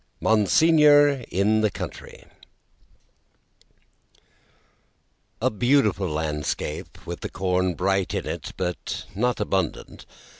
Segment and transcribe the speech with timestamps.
[0.19, 2.25] Monseigneur in the Country
[5.39, 10.07] A beautiful landscape, with the corn bright in it, but not abundant.